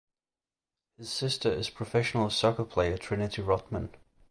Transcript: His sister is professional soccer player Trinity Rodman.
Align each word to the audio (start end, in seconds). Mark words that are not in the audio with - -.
His 0.97 1.11
sister 1.11 1.51
is 1.53 1.69
professional 1.69 2.31
soccer 2.31 2.63
player 2.65 2.97
Trinity 2.97 3.43
Rodman. 3.43 3.93